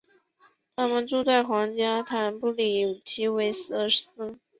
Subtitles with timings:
[0.75, 4.39] 他们住在皇家坦布里奇韦尔斯。